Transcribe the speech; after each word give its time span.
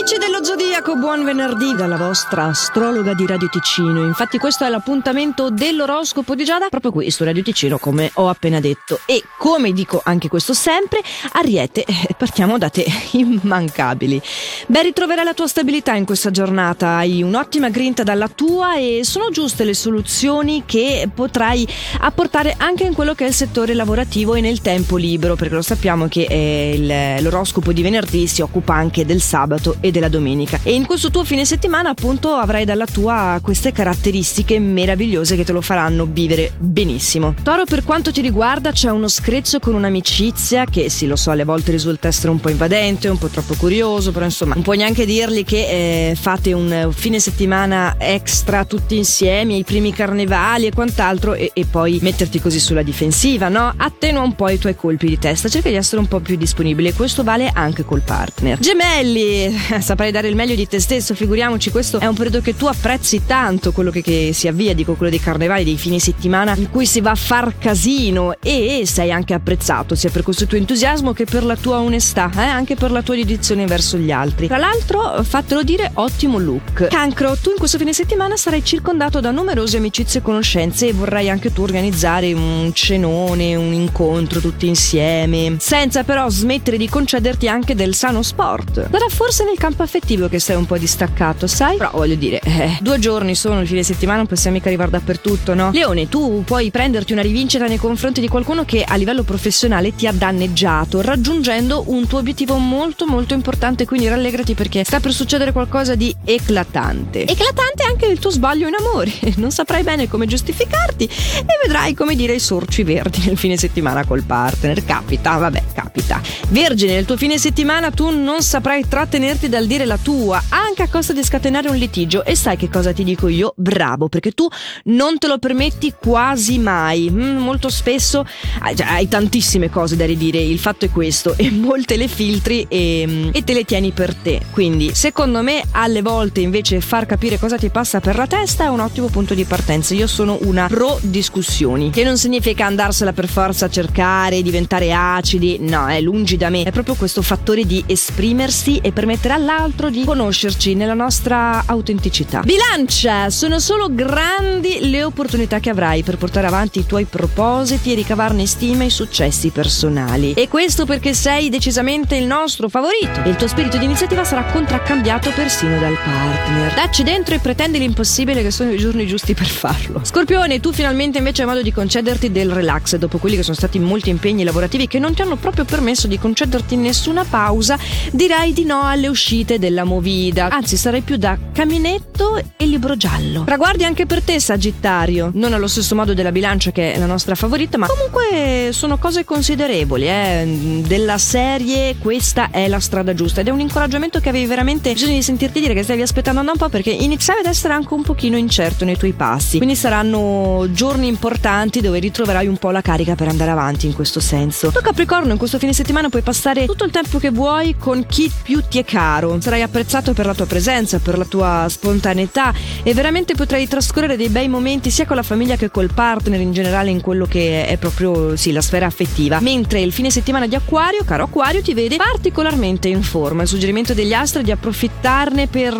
Amici 0.00 0.16
dello 0.16 0.42
Zodiaco, 0.42 0.96
buon 0.96 1.24
venerdì 1.24 1.74
dalla 1.74 1.98
vostra 1.98 2.46
astrologa 2.46 3.12
di 3.12 3.26
Radio 3.26 3.50
Ticino. 3.50 4.02
Infatti 4.02 4.38
questo 4.38 4.64
è 4.64 4.70
l'appuntamento 4.70 5.50
dell'oroscopo 5.50 6.34
di 6.34 6.42
Giada 6.42 6.70
proprio 6.70 6.90
qui 6.90 7.10
su 7.10 7.22
Radio 7.22 7.42
Ticino, 7.42 7.76
come 7.76 8.10
ho 8.14 8.30
appena 8.30 8.60
detto. 8.60 8.98
E 9.04 9.22
come 9.36 9.74
dico 9.74 10.00
anche 10.02 10.28
questo 10.28 10.54
sempre, 10.54 11.02
Ariete, 11.32 11.84
eh, 11.84 12.14
partiamo 12.16 12.56
da 12.56 12.70
te, 12.70 12.86
immancabili. 13.12 14.22
Beh, 14.68 14.84
ritroverai 14.84 15.22
la 15.22 15.34
tua 15.34 15.46
stabilità 15.46 15.92
in 15.92 16.06
questa 16.06 16.30
giornata, 16.30 16.96
hai 16.96 17.22
un'ottima 17.22 17.68
grinta 17.68 18.02
dalla 18.02 18.28
tua 18.28 18.76
e 18.78 19.00
sono 19.02 19.28
giuste 19.28 19.64
le 19.64 19.74
soluzioni 19.74 20.62
che 20.64 21.10
potrai 21.14 21.68
apportare 21.98 22.54
anche 22.56 22.84
in 22.84 22.94
quello 22.94 23.12
che 23.12 23.26
è 23.26 23.28
il 23.28 23.34
settore 23.34 23.74
lavorativo 23.74 24.34
e 24.34 24.40
nel 24.40 24.62
tempo 24.62 24.96
libero, 24.96 25.36
perché 25.36 25.54
lo 25.56 25.62
sappiamo 25.62 26.08
che 26.08 26.26
eh, 26.26 27.18
l'oroscopo 27.20 27.74
di 27.74 27.82
venerdì 27.82 28.26
si 28.26 28.40
occupa 28.40 28.72
anche 28.72 29.04
del 29.04 29.20
sabato 29.20 29.76
e 29.80 29.88
della 29.90 30.08
domenica. 30.08 30.60
E 30.62 30.74
in 30.74 30.86
questo 30.86 31.10
tuo 31.10 31.24
fine 31.24 31.44
settimana, 31.44 31.90
appunto, 31.90 32.34
avrai 32.34 32.64
dalla 32.64 32.86
tua 32.86 33.38
queste 33.42 33.72
caratteristiche 33.72 34.58
meravigliose 34.58 35.36
che 35.36 35.44
te 35.44 35.52
lo 35.52 35.60
faranno 35.60 36.06
vivere 36.06 36.52
benissimo. 36.58 37.34
Toro, 37.42 37.64
per 37.64 37.84
quanto 37.84 38.12
ti 38.12 38.20
riguarda, 38.20 38.72
c'è 38.72 38.90
uno 38.90 39.08
screzio 39.08 39.58
con 39.58 39.74
un'amicizia 39.74 40.64
che, 40.64 40.88
sì, 40.90 41.06
lo 41.06 41.16
so, 41.16 41.30
alle 41.30 41.44
volte 41.44 41.70
risulta 41.70 42.08
essere 42.08 42.30
un 42.30 42.40
po' 42.40 42.50
invadente, 42.50 43.08
un 43.08 43.18
po' 43.18 43.28
troppo 43.28 43.54
curioso, 43.54 44.12
però 44.12 44.24
insomma, 44.24 44.54
non 44.54 44.62
puoi 44.62 44.76
neanche 44.76 45.04
dirgli 45.04 45.44
che 45.44 46.10
eh, 46.10 46.14
fate 46.14 46.52
un 46.52 46.90
fine 46.92 47.18
settimana 47.18 47.96
extra 47.98 48.64
tutti 48.64 48.96
insieme, 48.96 49.54
i 49.54 49.64
primi 49.64 49.92
carnevali 49.92 50.66
e 50.66 50.72
quant'altro, 50.72 51.34
e, 51.34 51.50
e 51.52 51.64
poi 51.64 51.98
metterti 52.02 52.40
così 52.40 52.60
sulla 52.60 52.82
difensiva, 52.82 53.48
no? 53.48 53.72
Attenua 53.76 54.22
un 54.22 54.34
po' 54.34 54.48
i 54.48 54.58
tuoi 54.58 54.76
colpi 54.76 55.08
di 55.08 55.18
testa, 55.18 55.48
cerca 55.48 55.68
di 55.68 55.76
essere 55.76 56.00
un 56.00 56.08
po' 56.08 56.20
più 56.20 56.36
disponibile, 56.36 56.92
questo 56.92 57.22
vale 57.22 57.50
anche 57.52 57.84
col 57.84 58.02
partner. 58.02 58.58
Gemelli, 58.58 59.54
saprai 59.80 60.10
dare 60.10 60.28
il 60.28 60.34
meglio 60.34 60.54
di 60.54 60.66
te 60.66 60.80
stesso, 60.80 61.14
figuriamoci, 61.14 61.70
questo 61.70 61.98
è 61.98 62.06
un 62.06 62.14
periodo 62.14 62.40
che 62.40 62.56
tu 62.56 62.66
apprezzi 62.66 63.22
tanto, 63.26 63.72
quello 63.72 63.90
che, 63.90 64.02
che 64.02 64.30
si 64.32 64.48
avvia, 64.48 64.74
dico 64.74 64.94
quello 64.94 65.10
dei 65.10 65.20
carnevali, 65.20 65.64
dei 65.64 65.76
fine 65.76 65.98
settimana 65.98 66.54
in 66.56 66.70
cui 66.70 66.86
si 66.86 67.00
va 67.00 67.10
a 67.10 67.16
far 67.16 67.58
casino 67.58 68.34
e 68.42 68.82
sei 68.84 69.12
anche 69.12 69.34
apprezzato 69.34 69.94
sia 69.94 70.10
per 70.10 70.22
questo 70.22 70.46
tuo 70.46 70.58
entusiasmo 70.58 71.12
che 71.12 71.24
per 71.24 71.44
la 71.44 71.56
tua 71.56 71.80
onestà, 71.80 72.30
eh? 72.34 72.40
anche 72.40 72.74
per 72.74 72.90
la 72.90 73.02
tua 73.02 73.14
dedizione 73.14 73.66
verso 73.66 73.96
gli 73.96 74.10
altri. 74.10 74.46
Tra 74.46 74.58
l'altro, 74.58 75.22
fatelo 75.22 75.62
dire, 75.62 75.90
ottimo 75.94 76.38
look. 76.38 76.86
Cancro, 76.88 77.36
tu 77.36 77.50
in 77.50 77.56
questo 77.58 77.78
fine 77.78 77.92
settimana 77.92 78.36
sarai 78.36 78.64
circondato 78.64 79.20
da 79.20 79.30
numerose 79.30 79.76
amicizie 79.76 80.20
e 80.20 80.22
conoscenze 80.22 80.88
e 80.88 80.92
vorrai 80.92 81.28
anche 81.28 81.52
tu 81.52 81.62
organizzare 81.62 82.32
un 82.32 82.70
cenone, 82.72 83.54
un 83.54 83.72
incontro 83.72 84.40
tutti 84.40 84.66
insieme, 84.66 85.56
senza 85.58 86.04
però 86.04 86.28
smettere 86.28 86.76
di 86.76 86.88
concederti 86.88 87.48
anche 87.48 87.74
del 87.74 87.94
sano 87.94 88.22
sport. 88.22 88.88
Sarà 88.90 89.08
forse 89.08 89.44
nel 89.44 89.56
campo 89.56 89.69
affettivo 89.78 90.28
che 90.28 90.38
sei 90.38 90.56
un 90.56 90.66
po' 90.66 90.78
distaccato, 90.78 91.46
sai? 91.46 91.76
Però 91.76 91.90
voglio 91.92 92.14
dire, 92.14 92.40
eh, 92.40 92.78
due 92.80 92.98
giorni 92.98 93.34
sono 93.34 93.60
il 93.60 93.66
fine 93.66 93.82
settimana, 93.82 94.18
non 94.18 94.26
possiamo 94.26 94.56
mica 94.56 94.68
arrivare 94.68 94.90
dappertutto, 94.90 95.54
no? 95.54 95.70
Leone, 95.72 96.08
tu 96.08 96.42
puoi 96.44 96.70
prenderti 96.70 97.12
una 97.12 97.22
rivincita 97.22 97.66
nei 97.66 97.78
confronti 97.78 98.20
di 98.20 98.28
qualcuno 98.28 98.64
che 98.64 98.84
a 98.84 98.96
livello 98.96 99.22
professionale 99.22 99.94
ti 99.94 100.06
ha 100.06 100.12
danneggiato, 100.12 101.00
raggiungendo 101.00 101.84
un 101.86 102.06
tuo 102.06 102.18
obiettivo 102.18 102.56
molto 102.56 103.06
molto 103.06 103.34
importante, 103.34 103.86
quindi 103.86 104.08
rallegrati 104.08 104.54
perché 104.54 104.84
sta 104.84 105.00
per 105.00 105.12
succedere 105.12 105.52
qualcosa 105.52 105.94
di 105.94 106.14
eclatante. 106.24 107.26
Eclatante 107.26 107.84
anche 107.84 108.06
il 108.06 108.18
tuo 108.18 108.30
sbaglio 108.30 108.68
in 108.68 108.74
amore, 108.74 109.12
non 109.36 109.50
saprai 109.50 109.82
bene 109.82 110.08
come 110.08 110.26
giustificarti 110.26 111.04
e 111.04 111.58
vedrai 111.62 111.94
come 111.94 112.14
dire 112.14 112.34
i 112.34 112.40
sorci 112.40 112.82
verdi 112.82 113.22
nel 113.26 113.36
fine 113.36 113.56
settimana 113.56 114.04
col 114.04 114.22
partner. 114.22 114.84
Capita, 114.84 115.36
vabbè, 115.36 115.62
capita. 115.72 116.20
Vergine, 116.48 116.94
nel 116.94 117.04
tuo 117.04 117.16
fine 117.16 117.38
settimana 117.38 117.90
tu 117.90 118.10
non 118.10 118.42
saprai 118.42 118.86
trattenerti 118.88 119.48
dal 119.60 119.68
dire 119.68 119.84
la 119.84 119.98
tua, 119.98 120.42
anche 120.48 120.82
a 120.82 120.88
costo 120.88 121.12
di 121.12 121.22
scatenare 121.22 121.68
un 121.68 121.76
litigio. 121.76 122.24
E 122.24 122.34
sai 122.34 122.56
che 122.56 122.70
cosa 122.70 122.94
ti 122.94 123.04
dico 123.04 123.28
io? 123.28 123.52
Bravo, 123.56 124.08
perché 124.08 124.32
tu 124.32 124.48
non 124.84 125.18
te 125.18 125.26
lo 125.26 125.38
permetti 125.38 125.92
quasi 126.00 126.58
mai. 126.58 127.10
Mm, 127.10 127.36
molto 127.36 127.68
spesso 127.68 128.24
hai, 128.60 128.74
cioè, 128.74 128.86
hai, 128.86 129.06
tantissime 129.08 129.68
cose 129.68 129.96
da 129.96 130.06
ridire, 130.06 130.38
il 130.38 130.58
fatto 130.58 130.86
è 130.86 130.90
questo, 130.90 131.34
e 131.36 131.50
molte 131.50 131.96
le 131.96 132.08
filtri 132.08 132.64
e, 132.68 133.04
mm, 133.06 133.28
e 133.32 133.44
te 133.44 133.52
le 133.52 133.64
tieni 133.64 133.90
per 133.90 134.14
te. 134.14 134.40
Quindi, 134.50 134.94
secondo 134.94 135.42
me, 135.42 135.62
alle 135.72 136.00
volte 136.00 136.40
invece 136.40 136.80
far 136.80 137.04
capire 137.04 137.38
cosa 137.38 137.58
ti 137.58 137.68
passa 137.68 138.00
per 138.00 138.16
la 138.16 138.26
testa 138.26 138.64
è 138.64 138.68
un 138.68 138.80
ottimo 138.80 139.08
punto 139.08 139.34
di 139.34 139.44
partenza. 139.44 139.92
Io 139.92 140.06
sono 140.06 140.38
una 140.42 140.68
pro 140.68 140.98
discussioni, 141.02 141.90
che 141.90 142.02
non 142.02 142.16
significa 142.16 142.64
andarsela 142.64 143.12
per 143.12 143.28
forza 143.28 143.66
a 143.66 143.70
cercare, 143.70 144.40
diventare 144.40 144.92
acidi, 144.94 145.58
no, 145.60 145.86
è 145.86 146.00
lungi 146.00 146.38
da 146.38 146.48
me. 146.48 146.62
È 146.62 146.72
proprio 146.72 146.94
questo 146.94 147.20
fattore 147.20 147.66
di 147.66 147.84
esprimersi 147.86 148.78
e 148.78 148.92
permettere 148.92 149.34
all'altro 149.50 149.90
di 149.90 150.04
conoscerci 150.04 150.74
nella 150.74 150.94
nostra 150.94 151.64
autenticità. 151.66 152.40
Bilancia, 152.42 153.30
sono 153.30 153.58
solo 153.58 153.92
grandi 153.92 154.88
le 154.88 155.02
opportunità 155.02 155.58
che 155.58 155.70
avrai 155.70 156.04
per 156.04 156.16
portare 156.16 156.46
avanti 156.46 156.78
i 156.78 156.86
tuoi 156.86 157.04
propositi 157.04 157.90
e 157.90 157.94
ricavarne 157.96 158.46
stima 158.46 158.84
e 158.84 158.90
successi 158.90 159.50
personali. 159.50 160.34
E 160.34 160.46
questo 160.48 160.86
perché 160.86 161.14
sei 161.14 161.48
decisamente 161.48 162.14
il 162.14 162.26
nostro 162.26 162.68
favorito 162.68 163.22
il 163.24 163.34
tuo 163.36 163.48
spirito 163.48 163.76
di 163.76 163.84
iniziativa 163.84 164.24
sarà 164.24 164.44
contraccambiato 164.44 165.30
persino 165.30 165.78
dal 165.78 165.94
partner. 165.94 166.74
Dacci 166.74 167.02
dentro 167.02 167.34
e 167.34 167.40
pretendi 167.40 167.78
l'impossibile 167.78 168.42
che 168.42 168.50
sono 168.50 168.70
i 168.70 168.76
giorni 168.76 169.06
giusti 169.06 169.34
per 169.34 169.46
farlo. 169.46 170.00
Scorpione, 170.04 170.60
tu 170.60 170.72
finalmente 170.72 171.18
invece 171.18 171.42
hai 171.42 171.48
modo 171.48 171.62
di 171.62 171.72
concederti 171.72 172.30
del 172.30 172.50
relax 172.50 172.96
dopo 172.96 173.18
quelli 173.18 173.36
che 173.36 173.42
sono 173.42 173.56
stati 173.56 173.78
molti 173.78 174.10
impegni 174.10 174.44
lavorativi 174.44 174.86
che 174.86 174.98
non 174.98 175.12
ti 175.12 175.22
hanno 175.22 175.36
proprio 175.36 175.64
permesso 175.64 176.06
di 176.06 176.18
concederti 176.18 176.76
nessuna 176.76 177.24
pausa, 177.24 177.78
direi 178.12 178.52
di 178.52 178.64
no 178.64 178.82
alle 178.82 179.08
uscite 179.08 179.39
della 179.44 179.84
movida. 179.84 180.48
Anzi, 180.50 180.76
sarei 180.76 181.00
più 181.00 181.16
da 181.16 181.36
caminetto 181.52 182.40
e 182.56 182.66
libro 182.66 182.96
giallo. 182.96 183.44
Traguardi 183.44 183.84
anche 183.84 184.06
per 184.06 184.22
te, 184.22 184.38
Sagittario. 184.38 185.30
Non 185.34 185.52
allo 185.52 185.66
stesso 185.66 185.94
modo 185.94 186.14
della 186.14 186.32
bilancia 186.32 186.70
che 186.70 186.92
è 186.92 186.98
la 186.98 187.06
nostra 187.06 187.34
favorita, 187.34 187.78
ma 187.78 187.86
comunque 187.86 188.70
sono 188.72 188.98
cose 188.98 189.24
considerevoli, 189.24 190.08
eh. 190.08 190.82
Della 190.86 191.18
serie 191.18 191.96
questa 191.98 192.50
è 192.50 192.68
la 192.68 192.80
strada 192.80 193.14
giusta 193.14 193.40
ed 193.40 193.48
è 193.48 193.50
un 193.50 193.60
incoraggiamento 193.60 194.20
che 194.20 194.28
avevi 194.28 194.46
veramente 194.46 194.92
bisogno 194.92 195.14
di 195.14 195.22
sentirti 195.22 195.60
dire 195.60 195.74
che 195.74 195.82
stavi 195.82 196.02
aspettando 196.02 196.42
da 196.42 196.50
un 196.50 196.56
po' 196.56 196.68
perché 196.68 196.90
iniziavi 196.90 197.40
ad 197.40 197.46
essere 197.46 197.74
anche 197.74 197.94
un 197.94 198.02
pochino 198.02 198.36
incerto 198.36 198.84
nei 198.84 198.96
tuoi 198.96 199.12
passi. 199.12 199.56
Quindi 199.56 199.76
saranno 199.76 200.66
giorni 200.70 201.06
importanti 201.06 201.80
dove 201.80 201.98
ritroverai 201.98 202.46
un 202.46 202.56
po' 202.56 202.70
la 202.70 202.80
carica 202.80 203.14
per 203.14 203.28
andare 203.28 203.50
avanti 203.50 203.86
in 203.86 203.94
questo 203.94 204.20
senso. 204.20 204.70
Tu 204.70 204.80
Capricorno 204.80 205.32
in 205.32 205.38
questo 205.38 205.58
fine 205.58 205.72
settimana 205.72 206.08
puoi 206.08 206.22
passare 206.22 206.66
tutto 206.66 206.84
il 206.84 206.90
tempo 206.90 207.18
che 207.18 207.30
vuoi 207.30 207.76
con 207.78 208.06
chi 208.06 208.30
più 208.42 208.60
ti 208.68 208.78
è 208.78 208.84
caro. 208.84 209.29
Sarai 209.38 209.62
apprezzato 209.62 210.12
per 210.12 210.26
la 210.26 210.34
tua 210.34 210.46
presenza, 210.46 210.98
per 210.98 211.18
la 211.18 211.24
tua 211.24 211.66
spontaneità 211.68 212.52
e 212.82 212.94
veramente 212.94 213.34
potrai 213.34 213.68
trascorrere 213.68 214.16
dei 214.16 214.28
bei 214.28 214.48
momenti 214.48 214.90
sia 214.90 215.06
con 215.06 215.16
la 215.16 215.22
famiglia 215.22 215.56
che 215.56 215.70
col 215.70 215.92
partner 215.92 216.40
in 216.40 216.52
generale 216.52 216.90
in 216.90 217.00
quello 217.00 217.26
che 217.26 217.66
è 217.66 217.76
proprio 217.76 218.36
sì, 218.36 218.52
la 218.52 218.60
sfera 218.60 218.86
affettiva. 218.86 219.40
Mentre 219.40 219.80
il 219.80 219.92
fine 219.92 220.10
settimana 220.10 220.46
di 220.46 220.54
Acquario, 220.54 221.04
caro 221.04 221.24
Acquario, 221.24 221.62
ti 221.62 221.74
vede 221.74 221.96
particolarmente 221.96 222.88
in 222.88 223.02
forma. 223.02 223.42
Il 223.42 223.48
suggerimento 223.48 223.94
degli 223.94 224.12
astri 224.12 224.40
è 224.40 224.44
di 224.44 224.50
approfittarne 224.50 225.46
per 225.46 225.76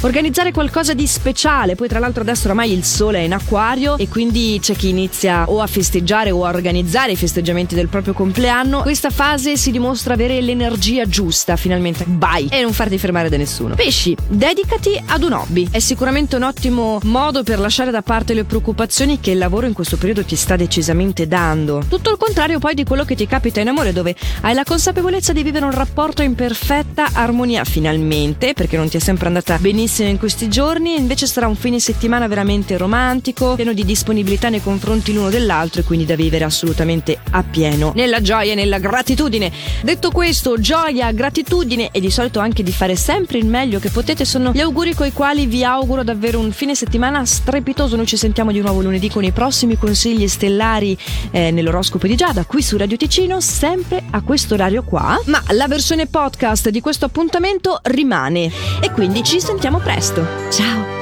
organizzare 0.00 0.52
qualcosa 0.52 0.94
di 0.94 1.06
speciale. 1.06 1.74
Poi 1.74 1.88
tra 1.88 1.98
l'altro 1.98 2.22
adesso 2.22 2.46
oramai 2.46 2.72
il 2.72 2.84
sole 2.84 3.18
è 3.18 3.22
in 3.22 3.32
Acquario 3.32 3.96
e 3.96 4.08
quindi 4.08 4.58
c'è 4.60 4.74
chi 4.74 4.88
inizia 4.88 5.48
o 5.48 5.60
a 5.60 5.66
festeggiare 5.66 6.30
o 6.30 6.44
a 6.44 6.48
organizzare 6.50 7.12
i 7.12 7.16
festeggiamenti 7.16 7.74
del 7.74 7.88
proprio 7.88 8.12
compleanno. 8.12 8.82
Questa 8.82 9.10
fase 9.10 9.56
si 9.56 9.70
dimostra 9.70 10.14
avere 10.14 10.40
l'energia 10.40 11.06
giusta 11.06 11.56
finalmente. 11.56 12.04
Vai! 12.06 12.48
E 12.50 12.62
non 12.62 12.72
farti 12.80 12.96
fermare 12.96 13.28
da 13.28 13.36
nessuno. 13.36 13.74
Pesci, 13.74 14.16
dedicati 14.26 14.98
ad 15.04 15.22
un 15.22 15.32
hobby. 15.32 15.68
È 15.70 15.80
sicuramente 15.80 16.36
un 16.36 16.44
ottimo 16.44 16.98
modo 17.02 17.42
per 17.42 17.58
lasciare 17.58 17.90
da 17.90 18.00
parte 18.00 18.32
le 18.32 18.44
preoccupazioni 18.44 19.20
che 19.20 19.32
il 19.32 19.38
lavoro 19.38 19.66
in 19.66 19.74
questo 19.74 19.98
periodo 19.98 20.24
ti 20.24 20.34
sta 20.34 20.56
decisamente 20.56 21.26
dando. 21.26 21.84
Tutto 21.86 22.10
il 22.10 22.16
contrario 22.16 22.58
poi 22.58 22.72
di 22.72 22.84
quello 22.84 23.04
che 23.04 23.14
ti 23.14 23.26
capita 23.26 23.60
in 23.60 23.68
amore 23.68 23.92
dove 23.92 24.16
hai 24.40 24.54
la 24.54 24.64
consapevolezza 24.64 25.34
di 25.34 25.42
vivere 25.42 25.66
un 25.66 25.72
rapporto 25.72 26.22
in 26.22 26.34
perfetta 26.34 27.10
armonia 27.12 27.64
finalmente, 27.64 28.54
perché 28.54 28.78
non 28.78 28.88
ti 28.88 28.96
è 28.96 29.00
sempre 29.00 29.26
andata 29.26 29.58
benissimo 29.58 30.08
in 30.08 30.18
questi 30.18 30.48
giorni, 30.48 30.96
invece 30.96 31.26
sarà 31.26 31.48
un 31.48 31.56
fine 31.56 31.80
settimana 31.80 32.28
veramente 32.28 32.78
romantico, 32.78 33.56
pieno 33.56 33.74
di 33.74 33.84
disponibilità 33.84 34.48
nei 34.48 34.62
confronti 34.62 35.12
l'uno 35.12 35.28
dell'altro 35.28 35.82
e 35.82 35.84
quindi 35.84 36.06
da 36.06 36.14
vivere 36.14 36.44
assolutamente 36.44 37.18
appieno, 37.30 37.92
nella 37.94 38.22
gioia 38.22 38.52
e 38.52 38.54
nella 38.54 38.78
gratitudine. 38.78 39.52
Detto 39.82 40.10
questo, 40.10 40.58
gioia, 40.58 41.12
gratitudine 41.12 41.90
e 41.92 42.00
di 42.00 42.10
solito 42.10 42.38
anche 42.38 42.62
di 42.62 42.68
fare 42.72 42.96
sempre 42.96 43.38
il 43.38 43.46
meglio 43.46 43.78
che 43.78 43.90
potete 43.90 44.24
sono 44.24 44.52
gli 44.52 44.60
auguri 44.60 44.94
con 44.94 45.06
i 45.06 45.12
quali 45.12 45.46
vi 45.46 45.64
auguro 45.64 46.02
davvero 46.02 46.38
un 46.38 46.52
fine 46.52 46.74
settimana 46.74 47.24
strepitoso. 47.24 47.96
Noi 47.96 48.06
ci 48.06 48.16
sentiamo 48.16 48.52
di 48.52 48.60
nuovo 48.60 48.80
lunedì 48.80 49.10
con 49.10 49.24
i 49.24 49.32
prossimi 49.32 49.76
consigli 49.76 50.26
stellari 50.28 50.96
eh, 51.30 51.50
nell'oroscopo 51.50 52.06
di 52.06 52.16
Giada 52.16 52.44
qui 52.44 52.62
su 52.62 52.76
Radio 52.76 52.96
Ticino, 52.96 53.40
sempre 53.40 54.02
a 54.10 54.22
questo 54.22 54.54
orario 54.54 54.82
qua. 54.82 55.20
Ma 55.26 55.42
la 55.50 55.68
versione 55.68 56.06
podcast 56.06 56.68
di 56.68 56.80
questo 56.80 57.04
appuntamento 57.04 57.80
rimane 57.84 58.50
e 58.80 58.90
quindi 58.92 59.22
ci 59.22 59.40
sentiamo 59.40 59.78
presto. 59.78 60.26
Ciao! 60.50 60.99